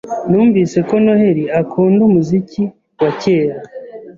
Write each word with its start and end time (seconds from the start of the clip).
Numvise 0.29 0.77
ko 0.87 0.93
Noheri 1.03 1.43
akunda 1.61 2.01
umuziki 2.09 2.63
wa 3.01 3.11
kera. 3.21 3.55